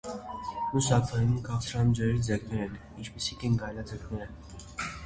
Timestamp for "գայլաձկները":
3.63-4.33